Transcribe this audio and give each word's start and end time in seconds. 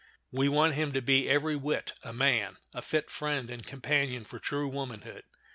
We 0.31 0.49
want 0.49 0.73
him 0.73 0.93
to 0.93 1.01
be 1.03 1.29
every 1.29 1.55
whit 1.55 1.93
a 2.01 2.11
man, 2.11 2.57
a 2.73 2.81
fit 2.81 3.11
friend 3.11 3.51
and 3.51 3.63
companion 3.63 4.25
for 4.25 4.39
true 4.39 4.67
womanhood. 4.67 5.25